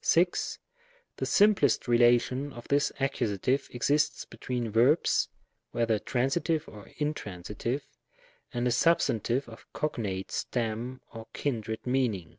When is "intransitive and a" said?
6.96-8.72